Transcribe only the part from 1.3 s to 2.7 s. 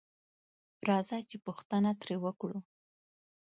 پوښتنه تري وکړو